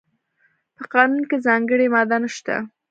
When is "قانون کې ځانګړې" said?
0.93-1.85